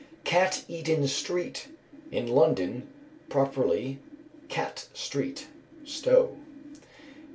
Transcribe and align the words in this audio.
Cat 0.23 0.65
eaten 0.67 1.07
Street. 1.07 1.67
In 2.11 2.25
London; 2.25 2.87
properly 3.29 3.99
"Catte 4.49 4.87
Street" 4.95 5.45
(STOW). 5.85 6.35